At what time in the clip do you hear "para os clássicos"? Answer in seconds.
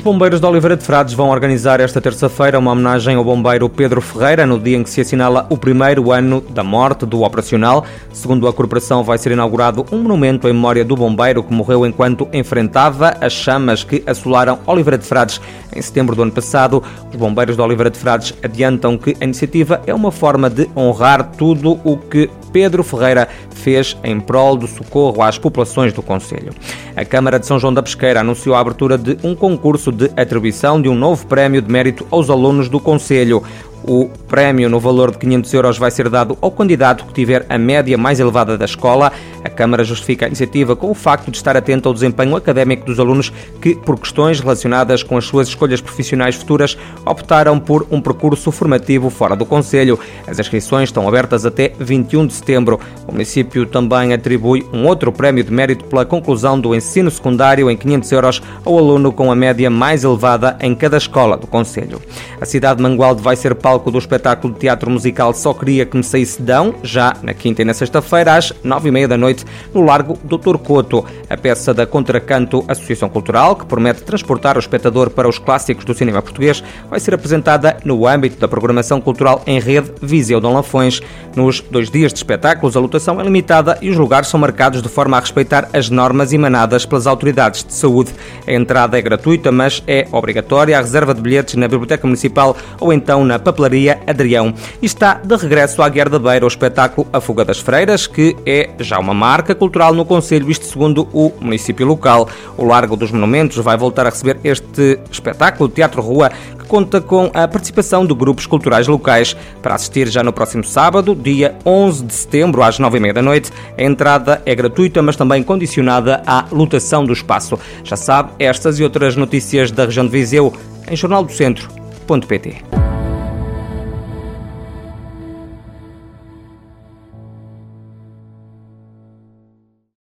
75.10-75.84